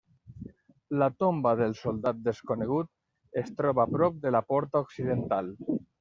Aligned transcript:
La 1.01 1.09
tomba 1.23 1.51
del 1.59 1.75
soldat 1.81 2.23
desconegut 2.27 2.89
es 3.41 3.51
troba 3.59 3.85
prop 3.97 4.17
de 4.23 4.31
la 4.37 4.41
porta 4.55 4.83
occidental. 4.87 5.53